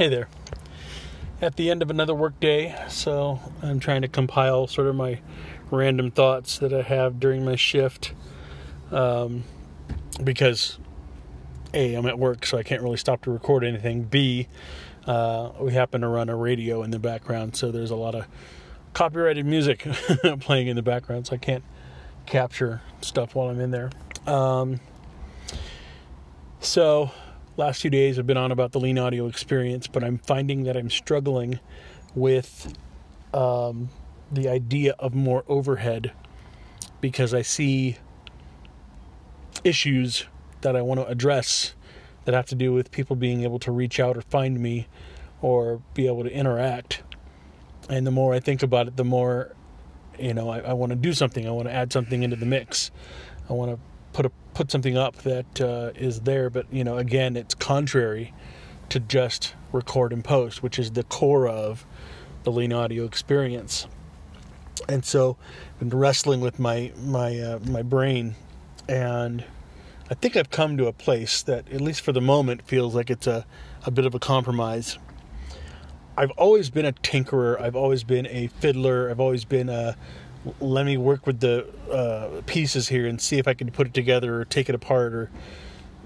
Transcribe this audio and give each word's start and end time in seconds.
Hey 0.00 0.08
there. 0.08 0.28
At 1.42 1.56
the 1.56 1.70
end 1.70 1.82
of 1.82 1.90
another 1.90 2.14
workday, 2.14 2.74
so 2.88 3.38
I'm 3.60 3.80
trying 3.80 4.00
to 4.00 4.08
compile 4.08 4.66
sort 4.66 4.86
of 4.86 4.96
my 4.96 5.20
random 5.70 6.10
thoughts 6.10 6.56
that 6.60 6.72
I 6.72 6.80
have 6.80 7.20
during 7.20 7.44
my 7.44 7.54
shift. 7.54 8.14
Um, 8.90 9.44
because 10.24 10.78
A, 11.74 11.92
I'm 11.92 12.06
at 12.06 12.18
work, 12.18 12.46
so 12.46 12.56
I 12.56 12.62
can't 12.62 12.80
really 12.80 12.96
stop 12.96 13.20
to 13.24 13.30
record 13.30 13.62
anything. 13.62 14.04
B, 14.04 14.48
uh, 15.06 15.50
we 15.60 15.74
happen 15.74 16.00
to 16.00 16.08
run 16.08 16.30
a 16.30 16.34
radio 16.34 16.82
in 16.82 16.92
the 16.92 16.98
background, 16.98 17.54
so 17.54 17.70
there's 17.70 17.90
a 17.90 17.96
lot 17.96 18.14
of 18.14 18.26
copyrighted 18.94 19.44
music 19.44 19.80
playing 20.40 20.68
in 20.68 20.76
the 20.76 20.82
background, 20.82 21.26
so 21.26 21.34
I 21.34 21.38
can't 21.38 21.64
capture 22.24 22.80
stuff 23.02 23.34
while 23.34 23.50
I'm 23.50 23.60
in 23.60 23.70
there. 23.70 23.90
Um, 24.26 24.80
so, 26.58 27.10
last 27.60 27.82
few 27.82 27.90
days 27.90 28.18
I've 28.18 28.26
been 28.26 28.38
on 28.38 28.52
about 28.52 28.72
the 28.72 28.80
lean 28.80 28.98
audio 28.98 29.26
experience, 29.26 29.86
but 29.86 30.02
I'm 30.02 30.16
finding 30.16 30.62
that 30.64 30.78
I'm 30.78 30.88
struggling 30.88 31.60
with 32.14 32.72
um, 33.34 33.90
the 34.32 34.48
idea 34.48 34.94
of 34.98 35.14
more 35.14 35.44
overhead 35.46 36.12
because 37.02 37.34
I 37.34 37.42
see 37.42 37.98
issues 39.62 40.24
that 40.62 40.74
I 40.74 40.80
want 40.80 41.00
to 41.00 41.06
address 41.06 41.74
that 42.24 42.34
have 42.34 42.46
to 42.46 42.54
do 42.54 42.72
with 42.72 42.90
people 42.90 43.14
being 43.14 43.42
able 43.42 43.58
to 43.58 43.70
reach 43.70 44.00
out 44.00 44.16
or 44.16 44.22
find 44.22 44.58
me 44.58 44.88
or 45.42 45.82
be 45.92 46.06
able 46.06 46.22
to 46.24 46.32
interact. 46.32 47.02
And 47.90 48.06
the 48.06 48.10
more 48.10 48.32
I 48.32 48.40
think 48.40 48.62
about 48.62 48.88
it, 48.88 48.96
the 48.96 49.04
more, 49.04 49.54
you 50.18 50.32
know, 50.32 50.48
I, 50.48 50.60
I 50.60 50.72
want 50.72 50.90
to 50.90 50.96
do 50.96 51.12
something. 51.12 51.46
I 51.46 51.50
want 51.50 51.68
to 51.68 51.74
add 51.74 51.92
something 51.92 52.22
into 52.22 52.36
the 52.36 52.46
mix. 52.46 52.90
I 53.50 53.52
want 53.52 53.70
to 53.70 53.78
put 54.14 54.24
a 54.24 54.30
put 54.60 54.70
something 54.70 54.94
up 54.94 55.16
that 55.22 55.58
uh, 55.58 55.90
is 55.94 56.20
there. 56.20 56.50
But 56.50 56.66
you 56.70 56.84
know, 56.84 56.98
again, 56.98 57.34
it's 57.34 57.54
contrary 57.54 58.34
to 58.90 59.00
just 59.00 59.54
record 59.72 60.12
and 60.12 60.22
post, 60.22 60.62
which 60.62 60.78
is 60.78 60.90
the 60.90 61.02
core 61.02 61.48
of 61.48 61.86
the 62.42 62.52
lean 62.52 62.70
audio 62.70 63.06
experience. 63.06 63.86
And 64.86 65.02
so, 65.02 65.38
I've 65.80 65.88
been 65.88 65.98
wrestling 65.98 66.42
with 66.42 66.58
my 66.58 66.92
my 67.02 67.38
uh, 67.38 67.58
my 67.60 67.80
brain, 67.80 68.34
and 68.86 69.44
I 70.10 70.14
think 70.14 70.36
I've 70.36 70.50
come 70.50 70.76
to 70.76 70.88
a 70.88 70.92
place 70.92 71.42
that, 71.44 71.66
at 71.72 71.80
least 71.80 72.02
for 72.02 72.12
the 72.12 72.20
moment, 72.20 72.60
feels 72.66 72.94
like 72.94 73.08
it's 73.08 73.26
a 73.26 73.46
a 73.86 73.90
bit 73.90 74.04
of 74.04 74.14
a 74.14 74.18
compromise. 74.18 74.98
I've 76.18 76.32
always 76.32 76.68
been 76.68 76.84
a 76.84 76.92
tinkerer. 76.92 77.58
I've 77.58 77.76
always 77.76 78.04
been 78.04 78.26
a 78.26 78.48
fiddler. 78.48 79.10
I've 79.10 79.20
always 79.20 79.46
been 79.46 79.70
a 79.70 79.96
let 80.60 80.86
me 80.86 80.96
work 80.96 81.26
with 81.26 81.40
the 81.40 81.66
uh, 81.90 82.40
pieces 82.46 82.88
here 82.88 83.06
and 83.06 83.20
see 83.20 83.38
if 83.38 83.46
I 83.46 83.54
can 83.54 83.70
put 83.70 83.86
it 83.86 83.94
together 83.94 84.40
or 84.40 84.44
take 84.44 84.68
it 84.68 84.74
apart 84.74 85.12
or, 85.12 85.30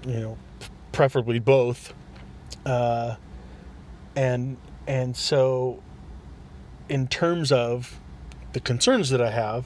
you 0.05 0.19
know, 0.19 0.37
preferably 0.91 1.39
both. 1.39 1.93
Uh, 2.65 3.15
and 4.15 4.57
and 4.87 5.15
so, 5.15 5.81
in 6.89 7.07
terms 7.07 7.51
of 7.51 7.99
the 8.53 8.59
concerns 8.59 9.09
that 9.09 9.21
I 9.21 9.31
have, 9.31 9.65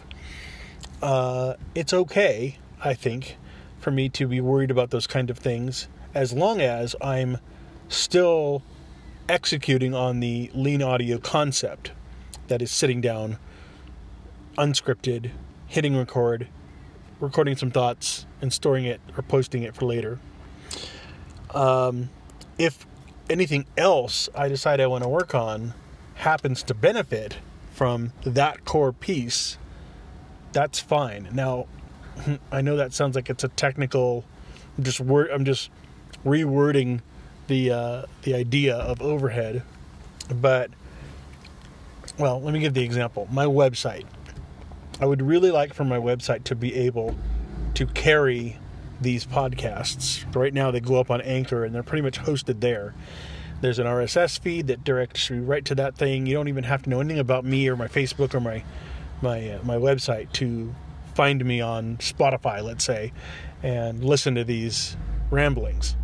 uh, 1.01 1.55
it's 1.75 1.93
okay, 1.93 2.57
I 2.83 2.93
think, 2.93 3.37
for 3.79 3.91
me 3.91 4.09
to 4.09 4.27
be 4.27 4.41
worried 4.41 4.71
about 4.71 4.91
those 4.91 5.07
kind 5.07 5.29
of 5.29 5.37
things 5.37 5.87
as 6.13 6.33
long 6.33 6.61
as 6.61 6.95
I'm 7.01 7.37
still 7.87 8.63
executing 9.27 9.93
on 9.93 10.19
the 10.19 10.49
lean 10.53 10.81
audio 10.81 11.17
concept 11.17 11.91
that 12.47 12.61
is 12.61 12.71
sitting 12.71 12.99
down 12.99 13.37
unscripted, 14.59 15.31
hitting 15.67 15.95
record, 15.95 16.47
recording 17.21 17.55
some 17.55 17.71
thoughts, 17.71 18.25
and 18.41 18.51
storing 18.51 18.83
it 18.83 18.99
or 19.17 19.23
posting 19.23 19.63
it 19.63 19.73
for 19.73 19.85
later. 19.85 20.19
Um, 21.53 22.09
if 22.57 22.85
anything 23.29 23.65
else 23.77 24.27
I 24.35 24.49
decide 24.49 24.81
I 24.81 24.87
want 24.87 25.03
to 25.03 25.09
work 25.09 25.33
on 25.33 25.73
happens 26.15 26.61
to 26.63 26.73
benefit 26.73 27.37
from 27.71 28.11
that 28.23 28.65
core 28.65 28.91
piece, 28.91 29.57
that's 30.51 30.79
fine. 30.79 31.29
Now, 31.31 31.67
I 32.51 32.59
know 32.61 32.75
that 32.75 32.93
sounds 32.93 33.15
like 33.15 33.29
it's 33.29 33.45
a 33.45 33.49
technical. 33.49 34.25
I'm 34.77 34.83
just 34.83 34.99
word. 34.99 35.29
I'm 35.31 35.45
just 35.45 35.69
rewording 36.25 36.99
the 37.47 37.71
uh, 37.71 38.03
the 38.23 38.35
idea 38.35 38.75
of 38.75 39.01
overhead, 39.01 39.63
but 40.29 40.69
well, 42.17 42.41
let 42.41 42.53
me 42.53 42.59
give 42.59 42.73
the 42.73 42.83
example. 42.83 43.29
My 43.31 43.45
website. 43.45 44.05
I 44.99 45.05
would 45.05 45.21
really 45.21 45.51
like 45.51 45.73
for 45.73 45.85
my 45.85 45.97
website 45.97 46.43
to 46.45 46.55
be 46.55 46.75
able 46.75 47.15
to 47.75 47.85
carry 47.85 48.57
these 49.01 49.25
podcasts. 49.25 50.23
Right 50.35 50.53
now, 50.53 50.71
they 50.71 50.79
go 50.79 50.99
up 50.99 51.09
on 51.09 51.21
Anchor 51.21 51.63
and 51.63 51.73
they're 51.73 51.83
pretty 51.83 52.01
much 52.01 52.19
hosted 52.19 52.59
there. 52.59 52.93
There's 53.61 53.79
an 53.79 53.87
RSS 53.87 54.39
feed 54.39 54.67
that 54.67 54.83
directs 54.83 55.29
you 55.29 55.41
right 55.41 55.63
to 55.65 55.75
that 55.75 55.95
thing. 55.95 56.25
You 56.25 56.33
don't 56.33 56.47
even 56.47 56.63
have 56.65 56.83
to 56.83 56.89
know 56.89 56.99
anything 56.99 57.19
about 57.19 57.45
me 57.45 57.67
or 57.67 57.75
my 57.75 57.87
Facebook 57.87 58.33
or 58.33 58.39
my 58.39 58.63
my 59.21 59.49
uh, 59.49 59.63
my 59.63 59.75
website 59.75 60.31
to 60.33 60.73
find 61.13 61.43
me 61.43 61.59
on 61.59 61.97
Spotify, 61.97 62.63
let's 62.63 62.85
say, 62.85 63.11
and 63.61 64.03
listen 64.03 64.35
to 64.35 64.43
these 64.45 64.95
ramblings. 65.29 65.95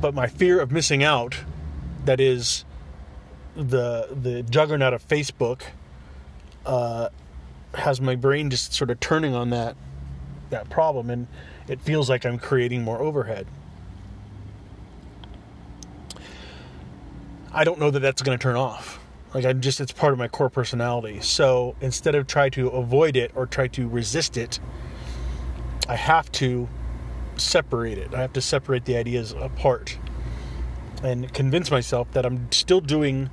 But 0.00 0.14
my 0.14 0.26
fear 0.26 0.60
of 0.60 0.72
missing 0.72 1.02
out, 1.02 1.36
that 2.04 2.20
is 2.20 2.64
the 3.56 4.08
the 4.10 4.42
juggernaut 4.42 4.94
of 4.94 5.06
Facebook, 5.06 5.62
uh, 6.66 7.08
has 7.74 8.00
my 8.00 8.16
brain 8.16 8.50
just 8.50 8.72
sort 8.72 8.90
of 8.90 9.00
turning 9.00 9.34
on 9.34 9.50
that 9.50 9.76
that 10.50 10.70
problem, 10.70 11.10
and 11.10 11.26
it 11.68 11.80
feels 11.80 12.08
like 12.08 12.24
I'm 12.24 12.38
creating 12.38 12.82
more 12.82 12.98
overhead. 13.00 13.46
I 17.52 17.64
don't 17.64 17.78
know 17.78 17.90
that 17.90 18.00
that's 18.00 18.22
going 18.22 18.38
to 18.38 18.42
turn 18.42 18.56
off. 18.56 19.00
Like 19.34 19.44
I'm 19.44 19.60
just 19.60 19.80
it's 19.80 19.92
part 19.92 20.12
of 20.12 20.18
my 20.18 20.28
core 20.28 20.50
personality. 20.50 21.20
So 21.20 21.76
instead 21.80 22.14
of 22.14 22.26
try 22.26 22.48
to 22.50 22.68
avoid 22.68 23.16
it 23.16 23.32
or 23.34 23.46
try 23.46 23.68
to 23.68 23.88
resist 23.88 24.36
it, 24.36 24.58
I 25.88 25.96
have 25.96 26.30
to 26.32 26.68
separate 27.36 27.98
it. 27.98 28.14
I 28.14 28.20
have 28.20 28.32
to 28.34 28.40
separate 28.40 28.84
the 28.84 28.96
ideas 28.96 29.32
apart 29.32 29.98
and 31.02 31.32
convince 31.32 31.70
myself 31.70 32.10
that 32.12 32.26
I'm 32.26 32.50
still 32.52 32.80
doing 32.80 33.30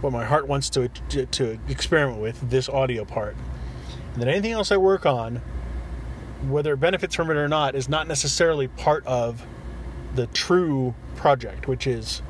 what 0.00 0.12
my 0.12 0.24
heart 0.24 0.46
wants 0.46 0.68
to 0.70 0.88
to, 1.10 1.26
to 1.26 1.58
experiment 1.68 2.20
with 2.20 2.50
this 2.50 2.68
audio 2.68 3.04
part. 3.04 3.36
And 4.12 4.22
then 4.22 4.28
anything 4.28 4.52
else 4.52 4.70
I 4.70 4.76
work 4.76 5.06
on, 5.06 5.40
whether 6.48 6.74
it 6.74 6.78
benefits 6.78 7.14
from 7.14 7.30
it 7.30 7.36
or 7.36 7.48
not, 7.48 7.74
is 7.74 7.88
not 7.88 8.06
necessarily 8.06 8.68
part 8.68 9.06
of 9.06 9.44
the 10.14 10.26
true 10.28 10.94
project, 11.16 11.66
which 11.66 11.86
is 11.86 12.22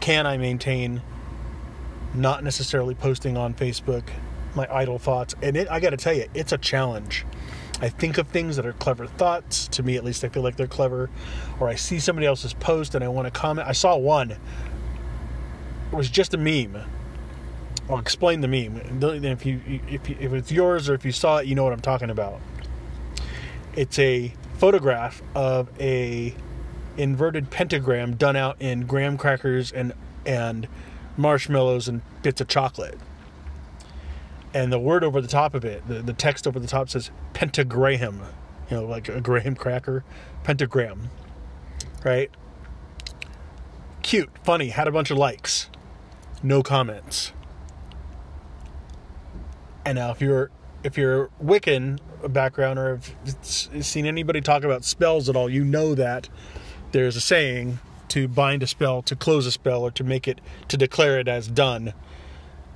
can 0.00 0.26
I 0.26 0.36
maintain 0.36 1.00
not 2.14 2.44
necessarily 2.44 2.94
posting 2.94 3.36
on 3.36 3.54
Facebook 3.54 4.04
my 4.54 4.72
idle 4.72 4.98
thoughts. 4.98 5.34
And 5.42 5.56
it, 5.56 5.68
I 5.70 5.80
got 5.80 5.90
to 5.90 5.96
tell 5.96 6.14
you, 6.14 6.26
it's 6.34 6.52
a 6.52 6.58
challenge. 6.58 7.24
I 7.80 7.88
think 7.88 8.18
of 8.18 8.28
things 8.28 8.56
that 8.56 8.66
are 8.66 8.72
clever 8.74 9.06
thoughts. 9.06 9.66
To 9.68 9.82
me, 9.82 9.96
at 9.96 10.04
least, 10.04 10.24
I 10.24 10.28
feel 10.28 10.42
like 10.42 10.56
they're 10.56 10.66
clever. 10.66 11.10
Or 11.58 11.68
I 11.68 11.74
see 11.74 11.98
somebody 11.98 12.26
else's 12.26 12.54
post 12.54 12.94
and 12.94 13.02
I 13.02 13.08
want 13.08 13.26
to 13.26 13.30
comment. 13.30 13.66
I 13.66 13.72
saw 13.72 13.96
one. 13.96 14.36
It 15.94 15.96
was 15.96 16.10
just 16.10 16.34
a 16.34 16.36
meme. 16.36 16.76
I'll 17.88 18.00
explain 18.00 18.40
the 18.40 18.48
meme. 18.48 18.98
If 19.00 19.46
you 19.46 19.60
if 19.86 20.08
you, 20.08 20.16
if 20.18 20.32
it's 20.32 20.50
yours 20.50 20.88
or 20.88 20.94
if 20.94 21.04
you 21.04 21.12
saw 21.12 21.36
it, 21.36 21.46
you 21.46 21.54
know 21.54 21.62
what 21.62 21.72
I'm 21.72 21.80
talking 21.80 22.10
about. 22.10 22.40
It's 23.76 23.96
a 24.00 24.34
photograph 24.58 25.22
of 25.36 25.68
a 25.78 26.34
inverted 26.96 27.48
pentagram 27.50 28.16
done 28.16 28.34
out 28.34 28.56
in 28.58 28.86
graham 28.86 29.16
crackers 29.16 29.70
and 29.70 29.92
and 30.26 30.66
marshmallows 31.16 31.86
and 31.86 32.02
bits 32.24 32.40
of 32.40 32.48
chocolate. 32.48 32.98
And 34.52 34.72
the 34.72 34.80
word 34.80 35.04
over 35.04 35.20
the 35.20 35.28
top 35.28 35.54
of 35.54 35.64
it, 35.64 35.86
the, 35.86 36.02
the 36.02 36.12
text 36.12 36.48
over 36.48 36.58
the 36.58 36.66
top 36.66 36.88
says 36.88 37.12
pentagram, 37.34 38.20
you 38.68 38.78
know, 38.78 38.84
like 38.84 39.08
a 39.08 39.20
graham 39.20 39.54
cracker, 39.54 40.02
pentagram, 40.42 41.10
right? 42.04 42.32
Cute, 44.02 44.30
funny, 44.42 44.70
had 44.70 44.88
a 44.88 44.90
bunch 44.90 45.12
of 45.12 45.18
likes, 45.18 45.70
no 46.44 46.62
comments. 46.62 47.32
And 49.84 49.96
now, 49.96 50.10
if 50.10 50.20
you're 50.20 50.50
if 50.82 50.96
you're 50.96 51.30
Wiccan 51.42 51.98
background 52.28 52.78
or 52.78 52.96
have 52.96 53.14
seen 53.42 54.06
anybody 54.06 54.40
talk 54.40 54.62
about 54.62 54.84
spells 54.84 55.28
at 55.28 55.36
all, 55.36 55.48
you 55.48 55.64
know 55.64 55.94
that 55.94 56.28
there's 56.92 57.16
a 57.16 57.20
saying 57.20 57.78
to 58.08 58.28
bind 58.28 58.62
a 58.62 58.66
spell, 58.66 59.02
to 59.02 59.16
close 59.16 59.46
a 59.46 59.52
spell, 59.52 59.82
or 59.82 59.90
to 59.90 60.04
make 60.04 60.28
it, 60.28 60.40
to 60.68 60.76
declare 60.76 61.18
it 61.18 61.26
as 61.26 61.48
done, 61.48 61.92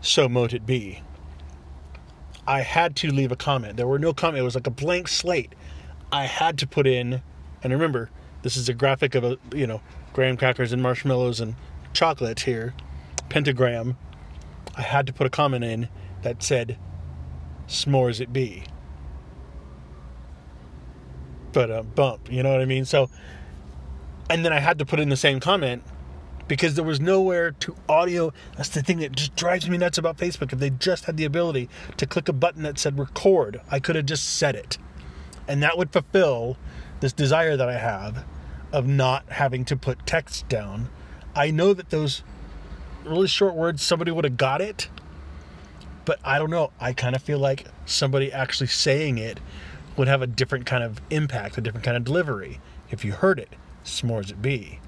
so 0.01 0.29
mote 0.29 0.53
it 0.53 0.67
be. 0.67 1.03
I 2.47 2.63
had 2.63 2.97
to 2.97 3.11
leave 3.11 3.31
a 3.31 3.37
comment. 3.37 3.77
There 3.77 3.87
were 3.87 3.99
no 3.99 4.13
comments. 4.13 4.41
It 4.41 4.45
was 4.45 4.55
like 4.55 4.67
a 4.67 4.71
blank 4.71 5.07
slate. 5.07 5.55
I 6.11 6.25
had 6.25 6.59
to 6.59 6.67
put 6.67 6.87
in, 6.87 7.23
and 7.63 7.73
remember, 7.73 8.11
this 8.43 8.57
is 8.57 8.69
a 8.69 8.75
graphic 8.75 9.15
of 9.15 9.23
a, 9.23 9.39
you 9.55 9.67
know, 9.67 9.83
graham 10.15 10.37
crackers 10.37 10.73
and 10.73 10.83
marshmallows 10.83 11.41
and 11.41 11.55
chocolate 11.93 12.41
here, 12.41 12.75
pentagram. 13.29 13.97
I 14.77 14.83
had 14.83 15.07
to 15.07 15.13
put 15.13 15.27
a 15.27 15.31
comment 15.31 15.65
in 15.65 15.89
that 16.23 16.43
said, 16.43 16.79
s'mores 17.67 18.21
it 18.21 18.33
be. 18.33 18.65
But 21.53 21.71
a 21.71 21.83
bump, 21.83 22.31
you 22.31 22.43
know 22.43 22.53
what 22.53 22.61
I 22.61 22.67
mean? 22.67 22.85
So 22.85 23.09
and 24.31 24.45
then 24.45 24.53
I 24.53 24.61
had 24.61 24.79
to 24.79 24.87
put 24.87 25.01
in 25.01 25.09
the 25.09 25.17
same 25.17 25.41
comment 25.41 25.83
because 26.49 26.75
there 26.75 26.85
was 26.85 27.01
nowhere 27.01 27.53
to 27.53 27.75
audio. 27.89 28.33
That's 28.57 28.69
the 28.71 28.83
thing 28.83 28.99
that 28.99 29.13
just 29.13 29.37
drives 29.37 29.69
me 29.69 29.79
nuts 29.79 29.99
about 29.99 30.19
Facebook. 30.19 30.53
If 30.53 30.59
they 30.59 30.71
just 30.71 31.05
had 31.05 31.17
the 31.17 31.25
ability 31.25 31.69
to 31.97 32.07
click 32.07 32.29
a 32.29 32.33
button 32.33 32.63
that 32.63 32.79
said 32.79 32.99
record, 32.99 33.61
I 33.71 33.81
could 33.81 33.97
have 33.97 34.07
just 34.07 34.37
said 34.37 34.55
it. 34.55 34.79
And 35.47 35.63
that 35.63 35.79
would 35.79 35.93
fulfill 35.93 36.57
this 37.01 37.13
desire 37.13 37.57
that 37.57 37.69
I 37.69 37.79
have 37.79 38.25
of 38.73 38.87
not 38.87 39.31
having 39.31 39.65
to 39.67 39.77
put 39.77 40.07
text 40.07 40.49
down. 40.49 40.89
I 41.35 41.51
know 41.51 41.73
that 41.73 41.91
those 41.91 42.23
really 43.05 43.29
short 43.29 43.55
words, 43.55 43.83
somebody 43.83 44.11
would 44.11 44.25
have 44.25 44.37
got 44.37 44.61
it. 44.61 44.89
But 46.05 46.19
I 46.25 46.39
don't 46.39 46.51
know. 46.51 46.71
I 46.81 46.93
kind 46.93 47.15
of 47.15 47.23
feel 47.23 47.39
like 47.39 47.67
somebody 47.85 48.33
actually 48.33 48.69
saying 48.69 49.19
it 49.19 49.41
would 49.97 50.09
have 50.09 50.23
a 50.23 50.27
different 50.27 50.65
kind 50.65 50.83
of 50.83 51.01
impact, 51.11 51.59
a 51.59 51.61
different 51.61 51.85
kind 51.85 51.97
of 51.97 52.05
delivery. 52.05 52.61
If 52.91 53.05
you 53.05 53.13
heard 53.13 53.39
it, 53.39 53.55
s'mores 53.85 54.31
it 54.31 54.41
be. 54.41 54.81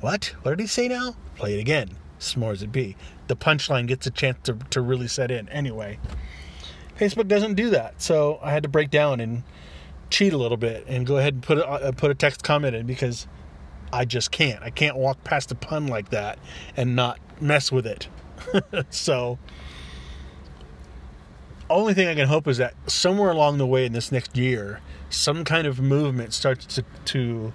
What? 0.00 0.34
What 0.42 0.50
did 0.52 0.60
he 0.60 0.66
say 0.66 0.88
now? 0.88 1.16
Play 1.36 1.54
it 1.54 1.60
again. 1.60 1.90
S'mores 2.18 2.62
it 2.62 2.72
be. 2.72 2.96
The 3.28 3.36
punchline 3.36 3.86
gets 3.86 4.06
a 4.06 4.10
chance 4.10 4.38
to, 4.44 4.58
to 4.70 4.80
really 4.80 5.08
set 5.08 5.30
in. 5.30 5.48
Anyway, 5.48 5.98
Facebook 6.98 7.28
doesn't 7.28 7.54
do 7.54 7.70
that. 7.70 8.02
So 8.02 8.38
I 8.42 8.50
had 8.50 8.62
to 8.64 8.68
break 8.68 8.90
down 8.90 9.20
and 9.20 9.42
cheat 10.10 10.32
a 10.32 10.38
little 10.38 10.56
bit 10.56 10.84
and 10.86 11.06
go 11.06 11.16
ahead 11.16 11.34
and 11.34 11.42
put 11.42 11.58
a, 11.58 11.66
uh, 11.66 11.92
put 11.92 12.10
a 12.10 12.14
text 12.14 12.44
comment 12.44 12.76
in 12.76 12.86
because 12.86 13.26
I 13.94 14.04
just 14.04 14.32
can't. 14.32 14.60
I 14.62 14.70
can't 14.70 14.96
walk 14.96 15.22
past 15.22 15.52
a 15.52 15.54
pun 15.54 15.86
like 15.86 16.10
that 16.10 16.38
and 16.76 16.96
not 16.96 17.20
mess 17.40 17.70
with 17.70 17.86
it. 17.86 18.08
so 18.90 19.38
only 21.70 21.94
thing 21.94 22.08
I 22.08 22.14
can 22.14 22.26
hope 22.26 22.48
is 22.48 22.58
that 22.58 22.74
somewhere 22.90 23.30
along 23.30 23.58
the 23.58 23.66
way 23.66 23.86
in 23.86 23.92
this 23.92 24.10
next 24.10 24.36
year, 24.36 24.80
some 25.10 25.44
kind 25.44 25.66
of 25.66 25.80
movement 25.80 26.34
starts 26.34 26.66
to 26.74 26.84
to 27.04 27.52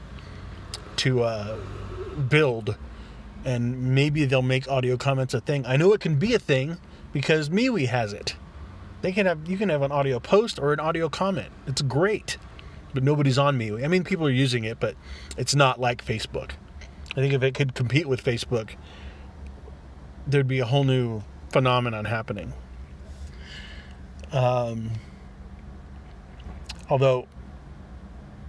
to 0.96 1.24
uh, 1.24 1.58
build, 2.30 2.78
and 3.44 3.94
maybe 3.94 4.24
they'll 4.24 4.42
make 4.42 4.70
audio 4.70 4.96
comments 4.96 5.34
a 5.34 5.42
thing. 5.42 5.66
I 5.66 5.76
know 5.76 5.92
it 5.92 6.00
can 6.00 6.16
be 6.16 6.34
a 6.34 6.40
thing 6.40 6.78
because 7.12 7.50
MeWe 7.50 7.88
has 7.88 8.14
it. 8.14 8.36
They 9.02 9.12
can 9.12 9.26
have 9.26 9.50
you 9.50 9.58
can 9.58 9.68
have 9.68 9.82
an 9.82 9.92
audio 9.92 10.20
post 10.22 10.58
or 10.58 10.72
an 10.72 10.80
audio 10.80 11.10
comment. 11.10 11.50
It's 11.68 11.82
great, 11.82 12.38
but 12.94 13.04
nobody's 13.04 13.38
on 13.38 13.58
MeWe. 13.58 13.84
I 13.84 13.88
mean, 13.88 14.04
people 14.04 14.26
are 14.26 14.32
using 14.32 14.64
it, 14.64 14.80
but 14.80 14.96
it's 15.38 15.56
not 15.56 15.80
like 15.80 16.04
Facebook. 16.04 16.52
I 17.12 17.16
think 17.16 17.34
if 17.34 17.44
it 17.44 17.54
could 17.54 17.74
compete 17.74 18.08
with 18.08 18.24
Facebook, 18.24 18.76
there'd 20.28 20.48
be 20.48 20.60
a 20.60 20.66
whole 20.66 20.84
new 20.84 21.24
phenomenon 21.52 22.06
happening. 22.06 22.54
Um, 24.32 24.92
although, 26.90 27.28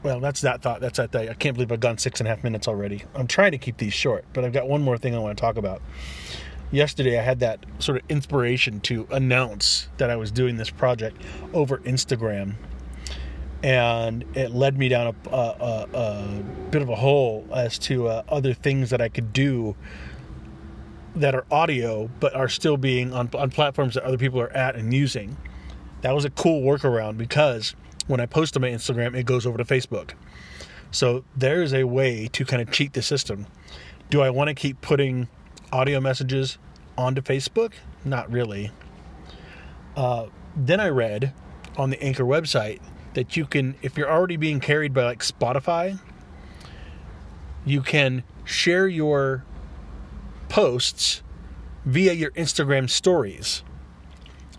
well, 0.03 0.21
that's 0.21 0.43
that 0.43 0.63
thought. 0.63 0.81
That's 0.81 0.99
that. 0.99 1.15
I 1.15 1.35
can't 1.35 1.55
believe 1.55 1.73
I've 1.73 1.81
gone 1.81 1.99
six 1.99 2.21
and 2.21 2.27
a 2.27 2.31
half 2.35 2.45
minutes 2.45 2.69
already. 2.69 3.05
I'm 3.15 3.27
trying 3.27 3.53
to 3.53 3.59
keep 3.59 3.79
these 3.79 3.95
short, 3.95 4.25
but 4.33 4.45
I've 4.45 4.53
got 4.53 4.69
one 4.69 4.83
more 4.83 4.99
thing 4.99 5.15
I 5.15 5.19
want 5.19 5.37
to 5.37 5.41
talk 5.41 5.57
about. 5.57 5.83
Yesterday, 6.71 7.19
I 7.19 7.23
had 7.23 7.41
that 7.41 7.65
sort 7.81 7.99
of 7.99 8.09
inspiration 8.09 8.81
to 8.83 9.07
announce 9.11 9.89
that 9.97 10.09
I 10.09 10.17
was 10.17 10.31
doing 10.31 10.57
this 10.57 10.71
project 10.71 11.21
over 11.53 11.79
Instagram, 11.79 12.55
and 13.63 14.25
it 14.35 14.53
led 14.53 14.79
me 14.79 14.89
down 14.89 15.15
a, 15.15 15.29
a, 15.31 15.37
a, 15.37 15.99
a 15.99 16.43
bit 16.71 16.83
of 16.83 16.89
a 16.89 16.97
hole 16.97 17.47
as 17.55 17.79
to 17.79 18.09
uh, 18.09 18.23
other 18.29 18.55
things 18.55 18.91
that 18.91 19.01
I 19.01 19.09
could 19.09 19.33
do 19.33 19.77
that 21.15 21.35
are 21.35 21.45
audio 21.51 22.09
but 22.21 22.35
are 22.35 22.49
still 22.49 22.77
being 22.77 23.13
on, 23.13 23.29
on 23.35 23.51
platforms 23.51 23.95
that 23.95 24.05
other 24.05 24.19
people 24.19 24.41
are 24.41 24.53
at 24.53 24.77
and 24.77 24.95
using 24.95 25.37
that 26.03 26.15
was 26.15 26.25
a 26.25 26.31
cool 26.31 26.63
workaround 26.63 27.19
because 27.19 27.75
when 28.07 28.21
I 28.21 28.27
post 28.27 28.57
on 28.57 28.63
my 28.63 28.71
Instagram, 28.71 29.17
it 29.17 29.25
goes 29.25 29.47
over 29.47 29.59
to 29.59 29.65
Facebook. 29.65 30.13
So 30.91 31.25
there's 31.37 31.73
a 31.73 31.85
way 31.85 32.29
to 32.29 32.45
kind 32.45 32.61
of 32.61 32.73
cheat 32.73 32.95
the 32.95 33.03
system. 33.03 33.47
Do 34.09 34.23
I 34.23 34.31
want 34.31 34.49
to 34.49 34.55
keep 34.55 34.81
putting 34.81 35.29
audio 35.73 36.01
messages 36.01 36.59
onto 36.99 37.21
Facebook? 37.21 37.75
Not 38.05 38.31
really. 38.31 38.73
Uh, 39.95 40.27
then 40.57 40.81
I 40.81 40.89
read 40.89 41.33
on 41.77 41.91
the 41.91 42.03
Anchor 42.03 42.25
website 42.25 42.81
that 43.15 43.37
you 43.37 43.45
can, 43.47 43.75
if 43.83 43.97
you're 43.97 44.11
already 44.11 44.37
being 44.37 44.61
carried 44.61 44.95
by 44.95 45.05
like 45.05 45.21
Spotify, 45.21 45.99
you 47.65 47.83
can 47.83 48.23
share 48.45 48.89
your 48.89 49.45
posts 50.49 51.23
via 51.85 52.13
your 52.13 52.31
Instagram 52.33 52.89
stories. 52.89 53.63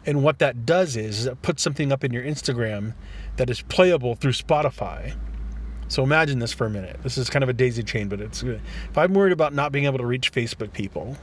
And 0.05 0.23
what 0.23 0.39
that 0.39 0.65
does 0.65 0.95
is, 0.95 1.19
is 1.19 1.25
it 1.27 1.41
puts 1.41 1.61
something 1.61 1.91
up 1.91 2.03
in 2.03 2.11
your 2.11 2.23
Instagram 2.23 2.95
that 3.37 3.49
is 3.49 3.61
playable 3.61 4.15
through 4.15 4.31
Spotify. 4.31 5.15
So 5.87 6.03
imagine 6.03 6.39
this 6.39 6.53
for 6.53 6.65
a 6.65 6.69
minute. 6.69 6.99
This 7.03 7.17
is 7.17 7.29
kind 7.29 7.43
of 7.43 7.49
a 7.49 7.53
daisy 7.53 7.83
chain, 7.83 8.07
but 8.07 8.21
it's. 8.21 8.43
If 8.43 8.97
I'm 8.97 9.13
worried 9.13 9.33
about 9.33 9.53
not 9.53 9.71
being 9.71 9.85
able 9.85 9.97
to 9.97 10.05
reach 10.05 10.31
Facebook 10.31 10.73
people, 10.73 11.17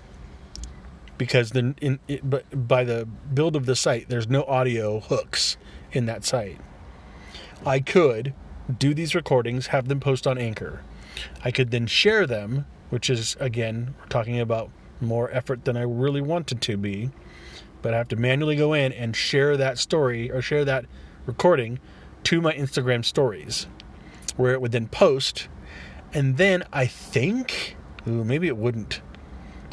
because 1.17 1.51
then 1.51 1.75
in, 1.81 1.99
it, 2.07 2.29
but 2.29 2.69
by 2.69 2.85
the 2.85 3.07
build 3.33 3.57
of 3.57 3.67
the 3.67 3.75
site, 3.75 4.09
there's 4.09 4.29
no 4.29 4.45
audio 4.45 5.01
hooks 5.01 5.57
in 5.93 6.07
that 6.07 6.25
site. 6.25 6.61
I 7.67 7.81
could 7.81 8.35
do 8.79 8.95
these 8.95 9.15
recordings, 9.15 9.69
have 9.69 9.89
them 9.89 10.01
post 10.01 10.27
on 10.27 10.39
Anchor. 10.39 10.83
I 11.45 11.51
could 11.51 11.71
then 11.71 11.87
share 11.87 12.27
them, 12.27 12.67
which 12.91 13.11
is 13.11 13.37
again, 13.41 13.95
we're 13.99 14.07
talking 14.07 14.39
about 14.39 14.71
more 15.01 15.31
effort 15.33 15.65
than 15.65 15.77
I 15.77 15.83
really 15.83 16.21
wanted 16.21 16.61
to 16.63 16.77
be 16.77 17.11
but 17.83 17.95
I 17.95 17.99
have 17.99 18.09
to 18.09 18.17
manually 18.17 18.57
go 18.57 18.73
in 18.73 18.93
and 18.93 19.15
share 19.15 19.57
that 19.57 19.79
story 19.79 20.31
or 20.31 20.43
share 20.43 20.65
that 20.65 20.87
recording 21.27 21.79
to 22.25 22.41
my 22.41 22.53
Instagram 22.53 23.05
stories, 23.05 23.67
where 24.37 24.53
it 24.53 24.61
would 24.61 24.73
then 24.73 24.89
post. 24.89 25.49
And 26.13 26.37
then 26.37 26.65
I 26.73 26.87
think, 26.87 27.77
ooh, 28.07 28.25
maybe 28.25 28.49
it 28.49 28.57
wouldn't. 28.57 29.01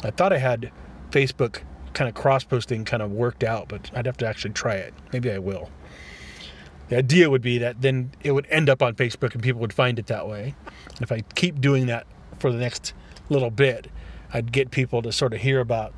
I 0.02 0.10
thought 0.10 0.32
I 0.32 0.38
had 0.38 0.70
Facebook 1.10 1.62
kind 1.94 2.08
of 2.08 2.14
cross 2.14 2.44
posting 2.44 2.84
kind 2.84 3.02
of 3.02 3.10
worked 3.10 3.42
out, 3.42 3.68
but 3.68 3.90
I'd 3.94 4.06
have 4.06 4.18
to 4.18 4.26
actually 4.26 4.52
try 4.52 4.74
it. 4.74 4.94
Maybe 5.12 5.30
I 5.30 5.38
will. 5.38 5.70
The 6.88 6.98
idea 6.98 7.30
would 7.30 7.42
be 7.42 7.58
that 7.58 7.82
then 7.82 8.12
it 8.22 8.32
would 8.32 8.46
end 8.48 8.68
up 8.68 8.82
on 8.82 8.94
Facebook 8.94 9.34
and 9.34 9.42
people 9.42 9.60
would 9.60 9.72
find 9.72 9.98
it 9.98 10.06
that 10.06 10.28
way. 10.28 10.54
And 10.88 11.02
if 11.02 11.10
I 11.10 11.22
keep 11.34 11.60
doing 11.60 11.86
that 11.86 12.06
for 12.38 12.52
the 12.52 12.58
next 12.58 12.94
little 13.28 13.50
bit, 13.50 13.90
I'd 14.32 14.52
get 14.52 14.70
people 14.70 15.02
to 15.02 15.12
sort 15.12 15.34
of 15.34 15.40
hear 15.40 15.60
about 15.60 15.92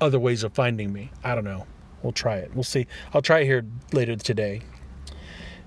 other 0.00 0.18
ways 0.18 0.44
of 0.44 0.52
finding 0.52 0.92
me. 0.92 1.10
I 1.24 1.34
don't 1.34 1.44
know. 1.44 1.66
We'll 2.02 2.12
try 2.12 2.36
it. 2.36 2.54
We'll 2.54 2.62
see. 2.62 2.86
I'll 3.12 3.22
try 3.22 3.40
it 3.40 3.46
here 3.46 3.64
later 3.92 4.14
today. 4.16 4.62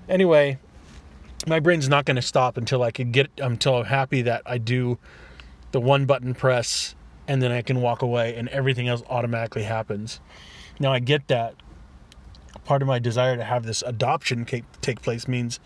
Anyway, 0.08 0.58
my 1.46 1.60
brain's 1.60 1.88
not 1.88 2.04
going 2.04 2.16
to 2.16 2.22
stop 2.22 2.56
until 2.56 2.82
I 2.82 2.90
can 2.90 3.10
get 3.10 3.30
until 3.38 3.76
I'm 3.76 3.84
happy 3.84 4.22
that 4.22 4.42
I 4.46 4.58
do 4.58 4.98
the 5.72 5.80
one 5.80 6.06
button 6.06 6.34
press 6.34 6.94
and 7.28 7.42
then 7.42 7.52
I 7.52 7.62
can 7.62 7.80
walk 7.80 8.02
away 8.02 8.34
and 8.34 8.48
everything 8.48 8.88
else 8.88 9.02
automatically 9.08 9.64
happens. 9.64 10.20
Now 10.80 10.92
I 10.92 10.98
get 10.98 11.28
that 11.28 11.54
part 12.64 12.82
of 12.82 12.88
my 12.88 12.98
desire 12.98 13.36
to 13.36 13.44
have 13.44 13.64
this 13.64 13.82
adoption 13.82 14.44
take 14.44 15.02
place 15.02 15.26
means 15.26 15.60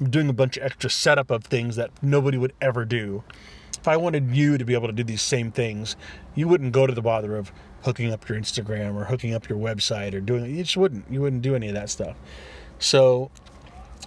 I'm 0.00 0.10
doing 0.10 0.28
a 0.28 0.32
bunch 0.32 0.56
of 0.56 0.64
extra 0.64 0.90
setup 0.90 1.30
of 1.30 1.44
things 1.44 1.76
that 1.76 1.90
nobody 2.02 2.38
would 2.38 2.52
ever 2.60 2.84
do. 2.84 3.22
If 3.78 3.88
I 3.88 3.96
wanted 3.96 4.34
you 4.34 4.58
to 4.58 4.64
be 4.64 4.74
able 4.74 4.86
to 4.86 4.92
do 4.92 5.04
these 5.04 5.22
same 5.22 5.50
things, 5.50 5.96
you 6.34 6.48
wouldn't 6.48 6.72
go 6.72 6.86
to 6.86 6.92
the 6.92 7.02
bother 7.02 7.36
of 7.36 7.52
hooking 7.84 8.12
up 8.12 8.28
your 8.28 8.38
Instagram 8.38 8.94
or 8.94 9.04
hooking 9.04 9.34
up 9.34 9.48
your 9.48 9.58
website 9.58 10.14
or 10.14 10.20
doing 10.20 10.54
you 10.54 10.62
just 10.62 10.76
wouldn't 10.76 11.04
you 11.10 11.20
wouldn't 11.20 11.42
do 11.42 11.54
any 11.54 11.68
of 11.68 11.74
that 11.74 11.90
stuff. 11.90 12.16
So 12.78 13.30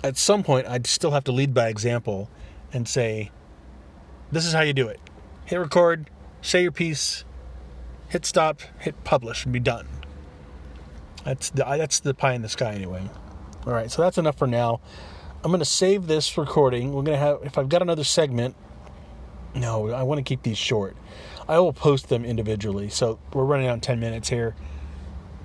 at 0.03 0.17
some 0.17 0.43
point 0.43 0.67
I'd 0.67 0.87
still 0.87 1.11
have 1.11 1.23
to 1.25 1.31
lead 1.31 1.53
by 1.53 1.67
example 1.67 2.29
and 2.71 2.87
say 2.87 3.31
this 4.31 4.45
is 4.45 4.53
how 4.53 4.61
you 4.61 4.73
do 4.73 4.87
it. 4.87 4.99
Hit 5.45 5.57
record, 5.57 6.09
say 6.41 6.63
your 6.63 6.71
piece, 6.71 7.25
hit 8.09 8.25
stop, 8.25 8.61
hit 8.79 9.03
publish 9.03 9.43
and 9.43 9.53
be 9.53 9.59
done. 9.59 9.87
That's 11.25 11.49
the 11.49 11.63
that's 11.63 11.99
the 11.99 12.13
pie 12.13 12.33
in 12.33 12.43
the 12.43 12.49
sky 12.49 12.73
anyway. 12.73 13.09
All 13.65 13.73
right, 13.73 13.91
so 13.91 14.03
that's 14.03 14.19
enough 14.19 14.37
for 14.37 14.47
now. 14.47 14.79
I'm 15.43 15.51
to 15.57 15.65
save 15.65 16.07
this 16.07 16.37
recording. 16.37 16.93
We're 16.93 17.03
to 17.03 17.17
have 17.17 17.39
if 17.43 17.57
I've 17.57 17.67
got 17.67 17.81
another 17.81 18.03
segment. 18.03 18.55
No, 19.55 19.91
I 19.91 20.03
want 20.03 20.19
to 20.19 20.23
keep 20.23 20.43
these 20.43 20.57
short. 20.57 20.95
I 21.47 21.59
will 21.59 21.73
post 21.73 22.09
them 22.09 22.25
individually. 22.25 22.89
So 22.89 23.19
we're 23.33 23.45
running 23.45 23.67
on 23.67 23.79
10 23.79 23.99
minutes 23.99 24.29
here. 24.29 24.55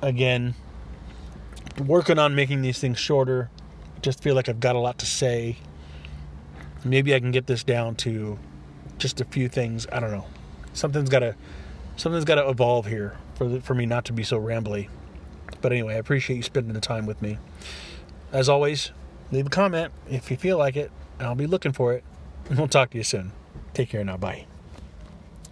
Again, 0.03 0.55
working 1.87 2.19
on 2.19 2.35
making 2.35 2.63
these 2.63 2.79
things 2.79 2.99
shorter. 2.99 3.51
Just 4.03 4.23
feel 4.23 4.35
like 4.35 4.49
I've 4.49 4.61
got 4.61 4.75
a 4.75 4.79
lot 4.79 4.99
to 4.99 5.07
say. 5.07 5.59
Maybe 6.85 7.15
I 7.15 7.21
can 7.21 7.31
get 7.31 7.47
this 7.47 7.63
down 7.63 7.95
to 7.97 8.39
just 8.99 9.21
a 9.21 9.25
few 9.25 9.49
things. 9.49 9.87
I 9.93 10.01
don't 10.01 10.11
know. 10.11 10.27
Something's 10.73 11.09
got 11.09 11.21
to 11.21 11.37
something's 11.97 12.25
got 12.25 12.37
to 12.37 12.49
evolve 12.49 12.87
here 12.87 13.17
for 13.35 13.49
the, 13.49 13.61
for 13.61 13.75
me 13.75 13.87
not 13.87 14.07
to 14.07 14.13
be 14.13 14.23
so 14.23 14.41
rambly. 14.41 14.89
But 15.61 15.73
anyway, 15.73 15.95
I 15.95 15.99
appreciate 15.99 16.37
you 16.37 16.43
spending 16.43 16.73
the 16.73 16.81
time 16.81 17.07
with 17.07 17.21
me. 17.21 17.39
As 18.33 18.49
always, 18.49 18.93
leave 19.31 19.47
a 19.47 19.51
comment 19.51 19.93
if 20.09 20.31
you 20.31 20.37
feel 20.37 20.59
like 20.59 20.77
it. 20.77 20.91
I'll 21.19 21.35
be 21.35 21.47
looking 21.47 21.73
for 21.73 21.93
it. 21.93 22.05
And 22.49 22.59
we'll 22.59 22.69
talk 22.69 22.91
to 22.91 22.99
you 22.99 23.05
soon. 23.05 23.33
Take 23.75 23.91
care 23.91 24.05
now. 24.05 24.17
Bye. 24.17 24.47